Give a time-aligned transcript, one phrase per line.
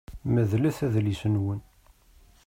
[0.33, 1.61] Medlet adlis-nwen.